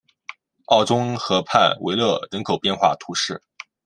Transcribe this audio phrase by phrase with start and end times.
[0.65, 3.39] 奥宗河畔维勒人口变化图示